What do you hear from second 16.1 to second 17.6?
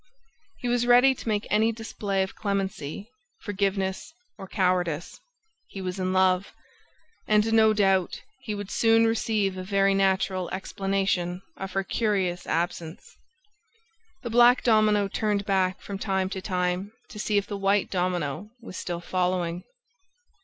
to time to see if the